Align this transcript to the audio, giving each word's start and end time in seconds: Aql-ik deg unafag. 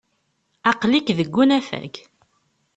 Aql-ik 0.71 1.07
deg 1.17 1.33
unafag. 1.41 1.93